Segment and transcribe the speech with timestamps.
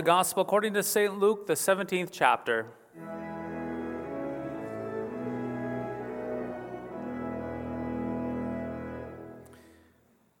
[0.00, 1.18] Holy Gospel according to St.
[1.18, 2.68] Luke, the 17th chapter.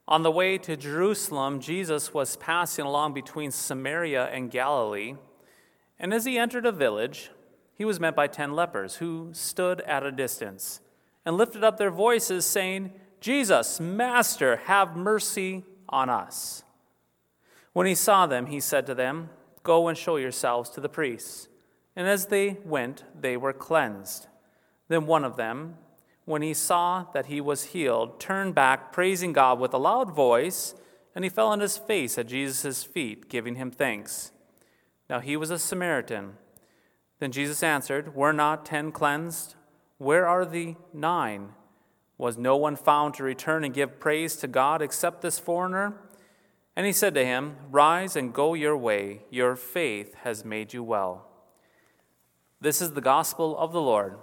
[0.08, 5.16] On the way to Jerusalem, Jesus was passing along between Samaria and Galilee.
[5.98, 7.30] And as he entered a village,
[7.74, 10.80] he was met by ten lepers who stood at a distance
[11.26, 16.64] and lifted up their voices, saying, Jesus, Master, have mercy on us.
[17.74, 19.28] When he saw them, he said to them,
[19.62, 21.48] Go and show yourselves to the priests.
[21.96, 24.26] And as they went, they were cleansed.
[24.88, 25.76] Then one of them,
[26.24, 30.74] when he saw that he was healed, turned back, praising God with a loud voice,
[31.14, 34.32] and he fell on his face at Jesus' feet, giving him thanks.
[35.08, 36.34] Now he was a Samaritan.
[37.18, 39.56] Then Jesus answered, Were not ten cleansed?
[39.98, 41.50] Where are the nine?
[42.16, 45.96] Was no one found to return and give praise to God except this foreigner?
[46.80, 49.20] And he said to him, Rise and go your way.
[49.28, 51.26] Your faith has made you well.
[52.58, 54.16] This is the gospel of the Lord.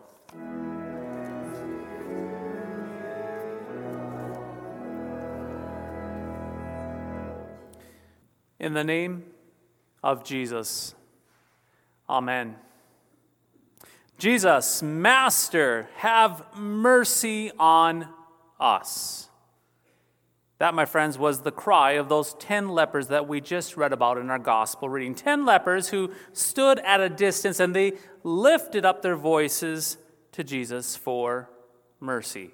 [8.59, 9.25] In the name
[10.01, 10.95] of Jesus,
[12.09, 12.55] Amen.
[14.17, 18.07] Jesus, Master, have mercy on
[18.59, 19.26] us.
[20.59, 24.17] That, my friends, was the cry of those 10 lepers that we just read about
[24.17, 25.13] in our gospel reading.
[25.13, 27.93] 10 lepers who stood at a distance and they
[28.23, 29.97] lifted up their voices
[30.31, 31.49] to Jesus for
[31.99, 32.51] mercy.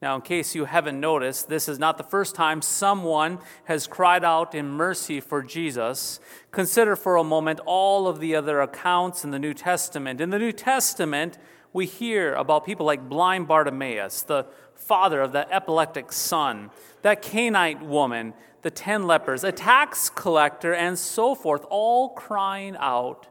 [0.00, 4.24] Now, in case you haven't noticed, this is not the first time someone has cried
[4.24, 6.20] out in mercy for Jesus.
[6.52, 10.20] Consider for a moment all of the other accounts in the New Testament.
[10.20, 11.36] In the New Testament,
[11.74, 14.46] we hear about people like blind Bartimaeus, the
[14.80, 16.70] father of that epileptic son,
[17.02, 23.28] that Canaanite woman, the ten lepers, a tax collector, and so forth, all crying out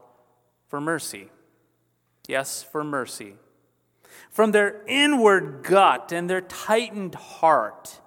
[0.68, 1.28] for mercy.
[2.26, 3.34] Yes, for mercy
[4.30, 8.00] from their inward gut and their tightened heart,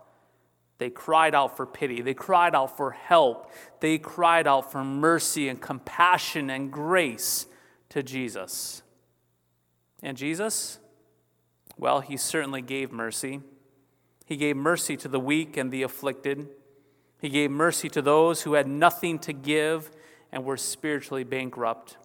[0.78, 2.02] they cried out for pity.
[2.02, 3.52] They cried out for help.
[3.80, 7.46] They cried out for mercy and compassion and grace
[7.90, 8.81] to Jesus.
[10.02, 10.80] And Jesus,
[11.78, 13.41] well, he certainly gave mercy.
[14.25, 16.47] He gave mercy to the weak and the afflicted.
[17.19, 19.91] He gave mercy to those who had nothing to give
[20.31, 21.97] and were spiritually bankrupt.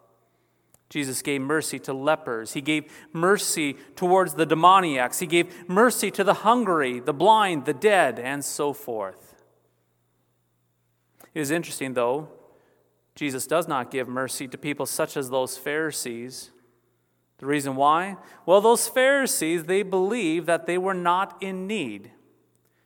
[0.88, 2.54] Jesus gave mercy to lepers.
[2.54, 5.18] He gave mercy towards the demoniacs.
[5.18, 9.34] He gave mercy to the hungry, the blind, the dead, and so forth.
[11.34, 12.28] It is interesting, though,
[13.14, 16.50] Jesus does not give mercy to people such as those Pharisees.
[17.38, 18.16] The reason why?
[18.46, 22.10] Well, those Pharisees, they believed that they were not in need.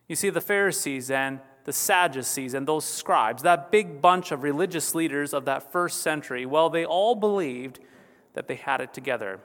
[0.08, 4.94] You see, the Pharisees and the Sadducees and those scribes, that big bunch of religious
[4.94, 7.80] leaders of that first century, well, they all believed
[8.34, 9.40] that they had it together.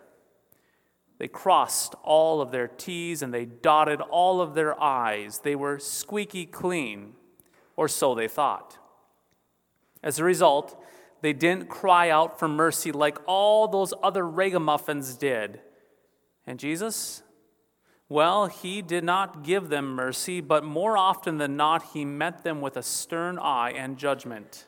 [1.20, 5.40] They crossed all of their T's and they dotted all of their I's.
[5.40, 7.14] They were squeaky clean,
[7.76, 8.78] or so they thought.
[10.04, 10.82] As a result,
[11.22, 15.60] they didn't cry out for mercy like all those other ragamuffins did.
[16.46, 17.24] And Jesus?
[18.10, 22.62] Well, he did not give them mercy, but more often than not, he met them
[22.62, 24.66] with a stern eye and judgment.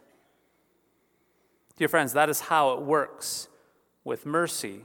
[1.77, 3.47] Dear friends, that is how it works
[4.03, 4.81] with mercy.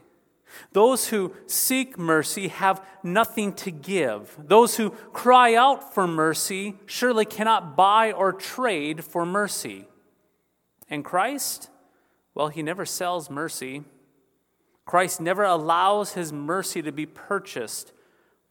[0.73, 4.37] Those who seek mercy have nothing to give.
[4.39, 9.87] Those who cry out for mercy surely cannot buy or trade for mercy.
[10.89, 11.71] And Christ,
[12.35, 13.85] well, he never sells mercy.
[14.85, 17.93] Christ never allows his mercy to be purchased,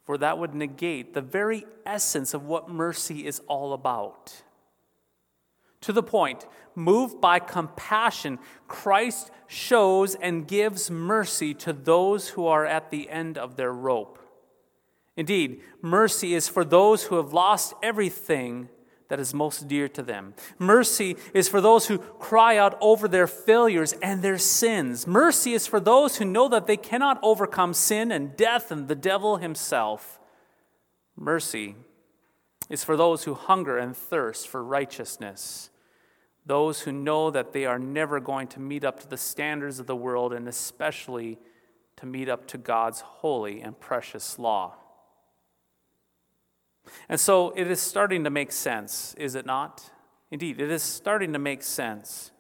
[0.04, 4.44] for that would negate the very essence of what mercy is all about.
[5.82, 6.46] To the point,
[6.76, 13.38] moved by compassion, Christ shows and gives mercy to those who are at the end
[13.38, 14.18] of their rope.
[15.16, 18.70] Indeed, mercy is for those who have lost everything
[19.10, 20.34] that is most dear to them.
[20.58, 25.06] Mercy is for those who cry out over their failures and their sins.
[25.06, 28.96] Mercy is for those who know that they cannot overcome sin and death and the
[28.96, 30.20] devil himself.
[31.16, 31.76] Mercy
[32.70, 35.70] is for those who hunger and thirst for righteousness,
[36.46, 39.88] those who know that they are never going to meet up to the standards of
[39.88, 41.38] the world, and especially
[41.98, 44.76] to meet up to God's holy and precious law.
[47.10, 49.92] And so it is starting to make sense, is it not?
[50.32, 52.32] Indeed, it is starting to make sense.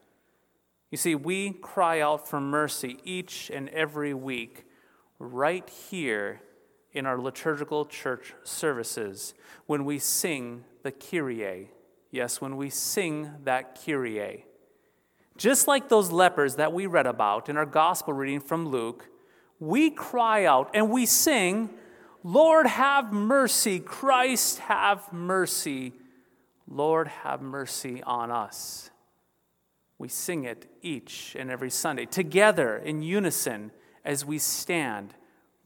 [0.91, 4.65] You see, we cry out for mercy each and every week
[5.19, 6.41] right here
[6.91, 9.33] in our liturgical church services
[9.65, 11.71] when we sing the Kyrie.
[12.11, 14.45] Yes, when we sing that Kyrie.
[15.35, 19.09] Just like those lepers that we read about in our gospel reading from Luke,
[19.59, 21.71] we cry out and we sing,
[22.23, 23.79] Lord, have mercy.
[23.79, 25.93] Christ, have mercy.
[26.67, 28.89] Lord, have mercy on us.
[29.97, 33.71] We sing it each and every Sunday together in unison
[34.03, 35.13] as we stand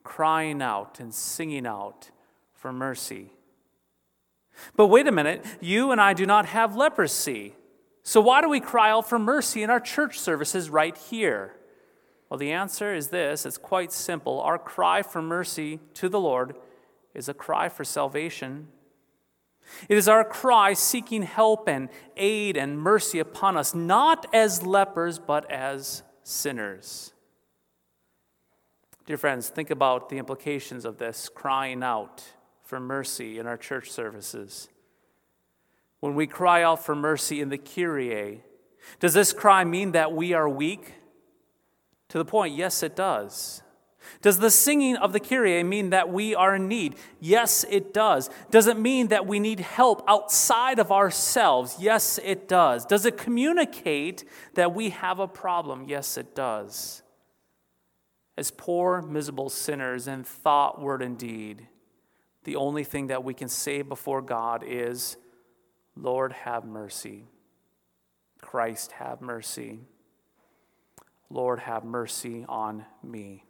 [0.03, 2.11] crying out and singing out
[2.53, 3.31] for mercy.
[4.75, 7.55] But wait a minute, you and I do not have leprosy.
[8.03, 11.56] So why do we cry out for mercy in our church services right here?
[12.29, 14.41] Well, the answer is this it's quite simple.
[14.41, 16.55] Our cry for mercy to the Lord
[17.13, 18.67] is a cry for salvation.
[19.89, 25.19] It is our cry seeking help and aid and mercy upon us, not as lepers,
[25.19, 27.13] but as sinners.
[29.05, 32.23] Dear friends, think about the implications of this crying out
[32.63, 34.67] for mercy in our church services.
[36.01, 38.43] When we cry out for mercy in the Kyrie,
[38.99, 40.93] does this cry mean that we are weak?
[42.09, 43.61] To the point, yes, it does.
[44.21, 46.95] Does the singing of the Kyrie mean that we are in need?
[47.19, 48.29] Yes, it does.
[48.49, 51.75] Does it mean that we need help outside of ourselves?
[51.79, 52.85] Yes, it does.
[52.85, 54.23] Does it communicate
[54.53, 55.85] that we have a problem?
[55.87, 57.03] Yes, it does
[58.37, 61.67] as poor, miserable sinners in thought, word, and deed,
[62.43, 65.17] the only thing that we can say before God is,
[65.95, 67.25] Lord, have mercy.
[68.39, 69.79] Christ, have mercy.
[71.29, 73.43] Lord, have mercy on me.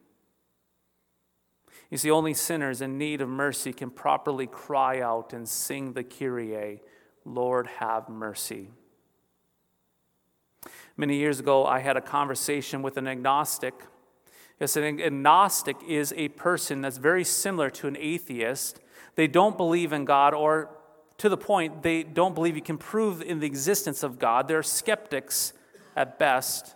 [1.90, 6.04] You see, only sinners in need of mercy can properly cry out and sing the
[6.04, 6.82] Kyrie,
[7.24, 8.70] Lord, have mercy.
[10.98, 13.74] Many years ago, I had a conversation with an agnostic
[14.60, 18.80] Yes, an agnostic is a person that's very similar to an atheist.
[19.16, 20.72] They don't believe in God, or
[21.20, 24.48] to the point, they don't believe you can prove in the existence of God.
[24.48, 25.54] They're skeptics
[25.96, 26.74] at best.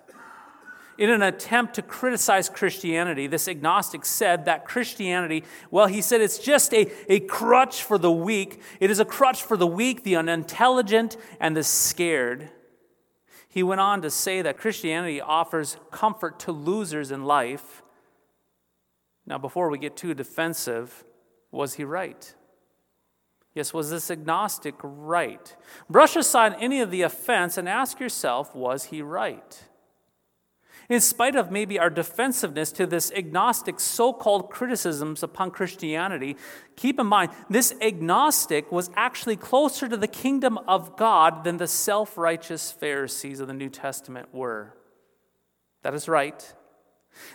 [0.97, 6.37] In an attempt to criticize Christianity, this agnostic said that Christianity, well, he said it's
[6.37, 8.61] just a, a crutch for the weak.
[8.79, 12.49] It is a crutch for the weak, the unintelligent, and the scared.
[13.47, 17.83] He went on to say that Christianity offers comfort to losers in life.
[19.25, 21.03] Now, before we get too defensive,
[21.51, 22.33] was he right?
[23.53, 25.55] Yes, was this agnostic right?
[25.89, 29.63] Brush aside any of the offense and ask yourself, was he right?
[30.91, 36.35] In spite of maybe our defensiveness to this agnostic so called criticisms upon Christianity,
[36.75, 41.67] keep in mind this agnostic was actually closer to the kingdom of God than the
[41.67, 44.75] self righteous Pharisees of the New Testament were.
[45.83, 46.53] That is right.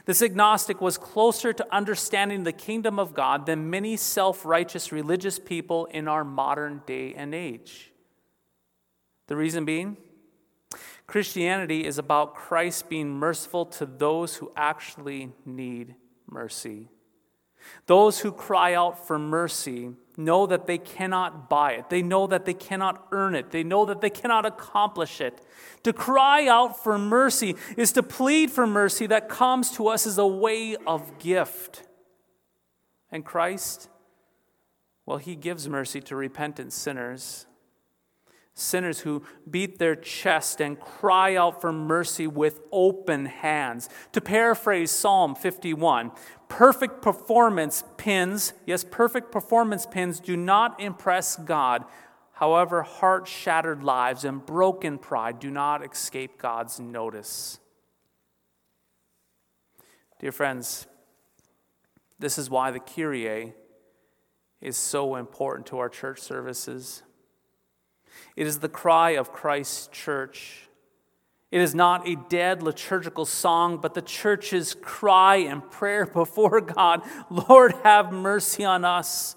[0.05, 5.39] This agnostic was closer to understanding the kingdom of God than many self righteous religious
[5.39, 7.91] people in our modern day and age.
[9.29, 9.97] The reason being,
[11.07, 15.95] Christianity is about Christ being merciful to those who actually need
[16.29, 16.89] mercy.
[17.87, 21.91] Those who cry out for mercy know that they cannot buy it.
[21.91, 23.51] They know that they cannot earn it.
[23.51, 25.41] They know that they cannot accomplish it.
[25.83, 30.19] To cry out for mercy is to plead for mercy that comes to us as
[30.19, 31.83] a way of gift.
[33.11, 33.89] And Christ,
[35.05, 37.47] well, He gives mercy to repentant sinners
[38.59, 43.89] sinners who beat their chest and cry out for mercy with open hands.
[44.13, 46.11] To paraphrase Psalm 51,
[46.49, 51.85] perfect performance pins, yes, perfect performance pins do not impress God.
[52.33, 57.61] However, heart shattered lives and broken pride do not escape God's notice.
[60.19, 60.87] Dear friends,
[62.19, 63.53] this is why the Kyrie
[64.63, 67.03] is so important to our church services.
[68.37, 70.69] It is the cry of Christ's church.
[71.51, 77.03] It is not a dead liturgical song, but the church's cry and prayer before God
[77.31, 79.37] Lord, have mercy on us.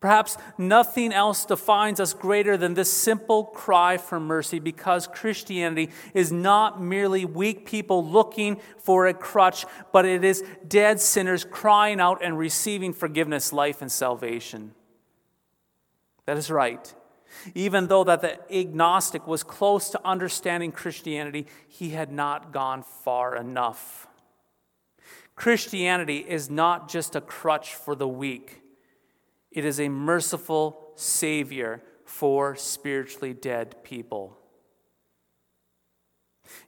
[0.00, 6.30] Perhaps nothing else defines us greater than this simple cry for mercy because Christianity is
[6.30, 12.22] not merely weak people looking for a crutch, but it is dead sinners crying out
[12.22, 14.72] and receiving forgiveness, life, and salvation.
[16.26, 16.94] That is right.
[17.54, 23.36] Even though that the agnostic was close to understanding Christianity, he had not gone far
[23.36, 24.06] enough.
[25.34, 28.62] Christianity is not just a crutch for the weak.
[29.50, 34.36] It is a merciful Savior for spiritually dead people.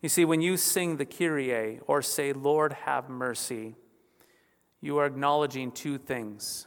[0.02, 3.76] You see, when you sing the Kyrie or say, Lord, have mercy,
[4.80, 6.66] you are acknowledging two things.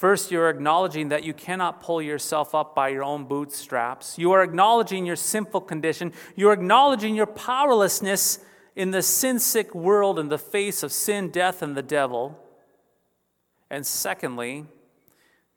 [0.00, 4.16] First, you're acknowledging that you cannot pull yourself up by your own bootstraps.
[4.16, 6.14] You are acknowledging your sinful condition.
[6.34, 8.38] You're acknowledging your powerlessness
[8.74, 12.42] in the sin sick world in the face of sin, death, and the devil.
[13.68, 14.64] And secondly,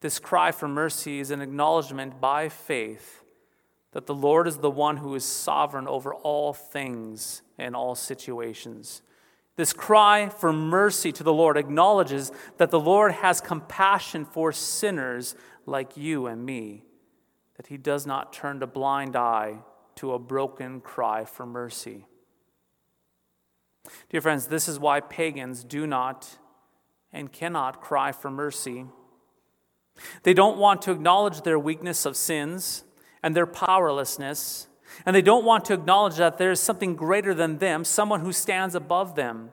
[0.02, 3.24] this cry for mercy is an acknowledgement by faith
[3.94, 9.04] that the Lord is the one who is sovereign over all things and all situations.
[9.56, 15.36] This cry for mercy to the Lord acknowledges that the Lord has compassion for sinners
[15.66, 16.84] like you and me,
[17.58, 19.60] that He does not turn a blind eye
[19.96, 22.08] to a broken cry for mercy.
[24.10, 26.40] Dear friends, this is why pagans do not
[27.12, 28.86] and cannot cry for mercy
[30.24, 32.84] they don't want to acknowledge their weakness of sins
[33.22, 34.68] and their powerlessness,
[35.06, 38.32] and they don't want to acknowledge that there is something greater than them, someone who
[38.32, 39.52] stands above them.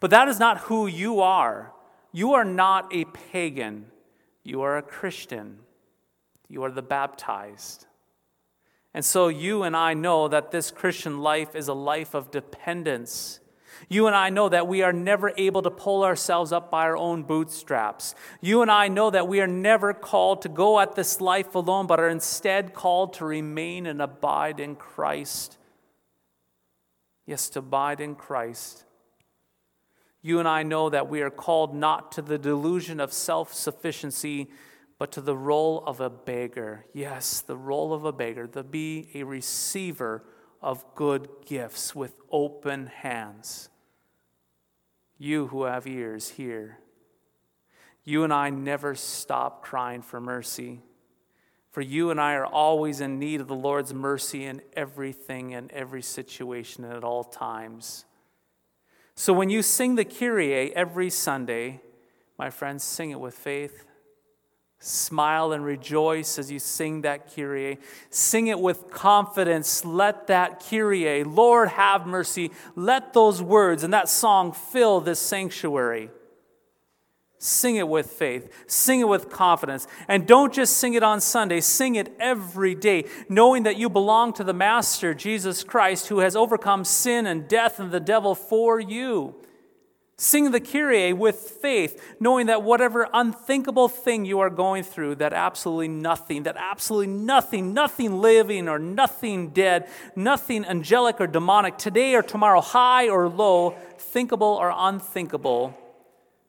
[0.00, 1.72] But that is not who you are.
[2.12, 3.86] You are not a pagan,
[4.42, 5.58] you are a Christian,
[6.48, 7.86] you are the baptized.
[8.94, 13.40] And so you and I know that this Christian life is a life of dependence
[13.88, 16.96] you and I know that we are never able to pull ourselves up by our
[16.96, 18.14] own bootstraps.
[18.40, 21.86] You and I know that we are never called to go at this life alone,
[21.86, 25.58] but are instead called to remain and abide in Christ.
[27.26, 28.84] Yes, to abide in Christ.
[30.22, 34.48] You and I know that we are called not to the delusion of self sufficiency,
[34.98, 36.86] but to the role of a beggar.
[36.92, 40.24] Yes, the role of a beggar, to be a receiver
[40.60, 43.68] of good gifts with open hands.
[45.18, 46.78] You who have ears, hear.
[48.04, 50.80] You and I never stop crying for mercy.
[51.70, 55.70] For you and I are always in need of the Lord's mercy in everything and
[55.72, 58.04] every situation and at all times.
[59.14, 61.80] So when you sing the Kyrie every Sunday,
[62.38, 63.84] my friends, sing it with faith
[64.80, 67.78] Smile and rejoice as you sing that Kyrie.
[68.10, 69.84] Sing it with confidence.
[69.84, 76.10] Let that Kyrie, Lord have mercy, let those words and that song fill this sanctuary.
[77.38, 78.52] Sing it with faith.
[78.68, 79.86] Sing it with confidence.
[80.06, 84.32] And don't just sing it on Sunday, sing it every day, knowing that you belong
[84.34, 88.78] to the Master, Jesus Christ, who has overcome sin and death and the devil for
[88.80, 89.36] you.
[90.20, 95.32] Sing the Kyrie with faith, knowing that whatever unthinkable thing you are going through, that
[95.32, 102.16] absolutely nothing, that absolutely nothing, nothing living or nothing dead, nothing angelic or demonic, today
[102.16, 105.78] or tomorrow, high or low, thinkable or unthinkable,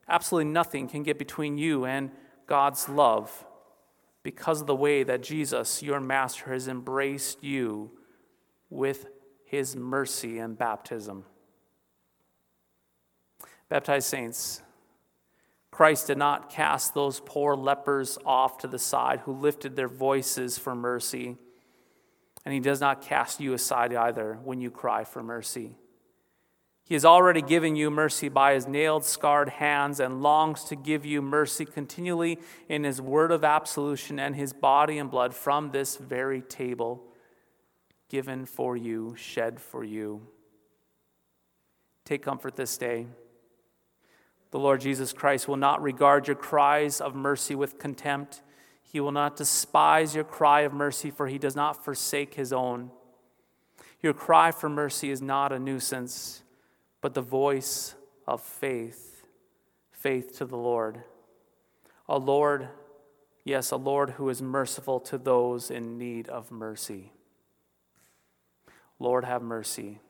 [0.08, 2.10] absolutely nothing can get between you and
[2.48, 3.46] God's love
[4.24, 7.92] because of the way that Jesus, your Master, has embraced you
[8.68, 9.06] with
[9.44, 11.24] his mercy and baptism.
[13.70, 14.62] Baptized saints,
[15.70, 20.58] Christ did not cast those poor lepers off to the side who lifted their voices
[20.58, 21.36] for mercy.
[22.44, 25.76] And he does not cast you aside either when you cry for mercy.
[26.84, 31.06] He has already given you mercy by his nailed, scarred hands and longs to give
[31.06, 35.96] you mercy continually in his word of absolution and his body and blood from this
[35.96, 37.04] very table,
[38.08, 40.26] given for you, shed for you.
[42.04, 43.06] Take comfort this day.
[44.50, 48.42] The Lord Jesus Christ will not regard your cries of mercy with contempt.
[48.82, 52.90] He will not despise your cry of mercy, for he does not forsake his own.
[54.02, 56.42] Your cry for mercy is not a nuisance,
[57.00, 57.94] but the voice
[58.26, 59.24] of faith,
[59.92, 61.04] faith to the Lord.
[62.08, 62.68] A Lord,
[63.44, 67.12] yes, a Lord who is merciful to those in need of mercy.
[68.98, 70.00] Lord, have mercy.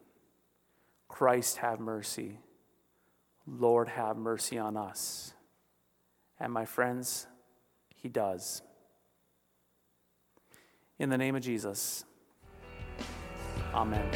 [1.09, 2.39] Christ, have mercy.
[3.59, 5.33] Lord, have mercy on us.
[6.39, 7.27] And my friends,
[7.97, 8.63] He does.
[10.99, 12.05] In the name of Jesus,
[13.75, 14.11] Amen.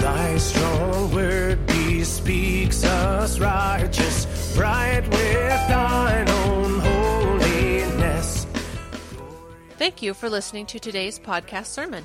[0.00, 8.46] Thy strong word bespeaks us righteous, bright with thine own holiness.
[9.76, 12.04] Thank you for listening to today's podcast sermon.